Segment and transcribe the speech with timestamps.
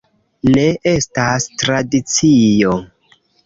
[0.55, 0.63] Ne,
[0.93, 2.77] estas tradicio...